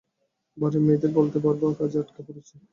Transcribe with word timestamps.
বাড়ির 0.57 0.83
মেয়েদের 0.85 1.11
বলতে 1.17 1.37
পারব 1.43 1.61
কাজে 1.79 1.97
আটকা 2.01 2.21
পড়েছি। 2.27 2.53